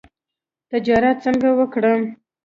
تجارت 0.71 1.17
څنګه 1.25 1.49
وکړو؟ 1.59 1.95